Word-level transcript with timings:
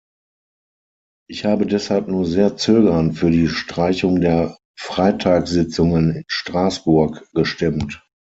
Ich 1.29 1.45
habe 1.45 1.67
deshalb 1.67 2.07
nur 2.07 2.25
sehr 2.25 2.57
zögernd 2.57 3.15
für 3.19 3.29
die 3.29 3.47
Streichung 3.47 4.19
der 4.19 4.57
Freitagssitzungen 4.75 6.09
in 6.15 6.23
Straßburg 6.27 7.23
gestimmt. 7.35 8.01